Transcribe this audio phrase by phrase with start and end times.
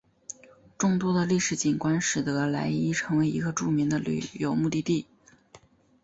[0.79, 5.05] 众多的历史景观使得莱伊成为一个著名的旅游目的地。